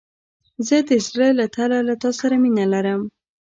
زه 0.67 0.77
د 0.87 0.91
زړه 1.07 1.27
له 1.39 1.45
تله 1.55 1.79
له 1.87 1.93
تا 2.01 2.09
سره 2.19 2.35
مينه 2.43 2.65
لرم. 2.73 3.01